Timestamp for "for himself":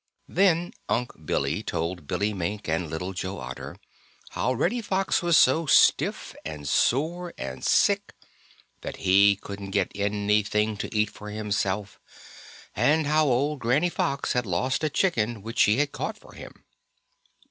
11.11-11.99